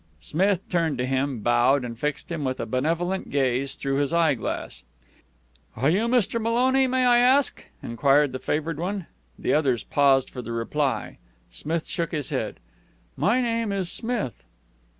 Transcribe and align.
Smith 0.19 0.67
turned 0.67 0.97
to 0.97 1.05
him, 1.05 1.41
bowed, 1.41 1.85
and 1.85 1.99
fixed 1.99 2.31
him 2.31 2.43
with 2.43 2.59
a 2.59 2.65
benevolent 2.65 3.29
gaze 3.29 3.75
through 3.75 3.97
his 3.97 4.11
eyeglass. 4.11 4.83
"Are 5.75 5.91
you 5.91 6.07
Mr. 6.07 6.41
Maloney, 6.41 6.87
may 6.87 7.05
I 7.05 7.19
ask?" 7.19 7.65
enquired 7.83 8.31
the 8.31 8.39
favored 8.39 8.79
one. 8.79 9.05
The 9.37 9.53
others 9.53 9.83
paused 9.83 10.31
for 10.31 10.41
the 10.41 10.53
reply. 10.53 11.19
Smith 11.51 11.85
shook 11.85 12.13
his 12.13 12.31
head. 12.31 12.59
"My 13.15 13.41
name 13.43 13.71
is 13.71 13.91
Smith." 13.91 14.43